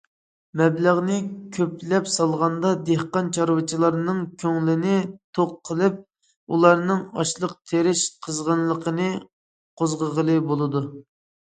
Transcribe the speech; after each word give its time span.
مەبلەغنى 0.59 1.15
كۆپلەپ 1.57 2.07
سالغاندا، 2.13 2.71
دېھقان، 2.87 3.29
چارۋىچىلارنىڭ 3.37 4.23
كۆڭلىنى 4.45 4.95
توق 5.39 5.53
قىلىپ، 5.69 5.99
ئۇلارنىڭ 6.57 7.05
ئاشلىق 7.19 7.55
تېرىش 7.73 8.07
قىزغىنلىقىنى 8.29 9.09
قوزغىغىلى 9.83 10.39
بولىدۇ. 10.53 10.83